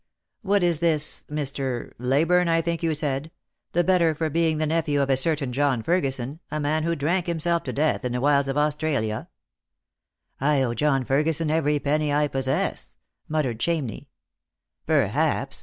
[0.41, 3.29] What is this Mr.— Leyburne, I thin] you said,
[3.73, 6.95] the better for being the nephew of a certain John Fer guson, a man who
[6.95, 9.27] drank himself to death in the wilds of Aus tralia?"
[10.39, 12.97] "I owe John Ferguson every penny I possess,"
[13.29, 14.07] muttered Chamney."
[14.87, 15.59] Perhaps.